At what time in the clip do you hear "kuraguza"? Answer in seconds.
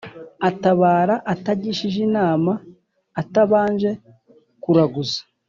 4.63-5.19